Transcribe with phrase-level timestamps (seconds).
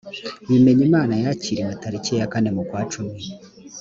[0.49, 3.17] bimenyimana yakiriwe tariki ya kane mukwacumi